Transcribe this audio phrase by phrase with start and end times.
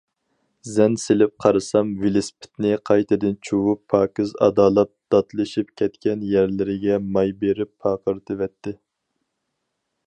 [0.75, 8.77] زەن سېلىپ قارىسام، ۋېلىسىپىتىنى قايتىدىن چۇۋۇپ، پاكىز ئادالاپ، داتلىشىپ كەتكەن يەرلىرىگە ماي بېرىپ پارقىرىتىۋەتتى.